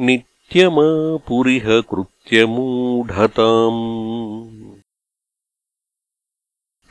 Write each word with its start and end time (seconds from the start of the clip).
नित्यमापुरिह 0.00 1.66
कृत्यमूढताम्। 1.90 3.82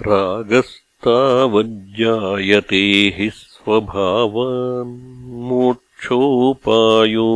रागस्तावज्जायते 0.08 2.84
हि 3.18 3.28
स्वभावान् 3.30 4.96
मोक्षोपायो 5.50 7.30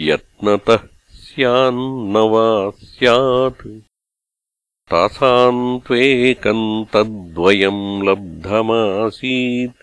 यत्नतः 0.00 0.76
स्यान्न 1.10 2.16
वा 2.16 2.70
स्यात् 2.70 3.66
तासाम् 4.90 5.80
त्वेकम् 5.80 6.84
तद्वयम् 6.92 8.06
लब्धमासीत्। 8.06 9.76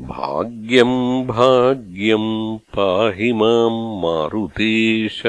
भाग्यम् 0.00 1.26
भाग्यम् 1.26 2.58
पाहि 2.58 3.32
माम् 3.32 4.02
मारुतेश 4.02 5.22